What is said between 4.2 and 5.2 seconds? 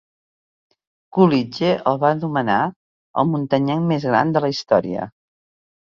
de la història".